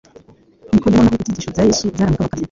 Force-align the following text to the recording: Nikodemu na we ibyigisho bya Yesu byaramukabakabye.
Nikodemu 0.71 1.03
na 1.03 1.11
we 1.13 1.17
ibyigisho 1.17 1.49
bya 1.53 1.63
Yesu 1.67 1.93
byaramukabakabye. 1.95 2.29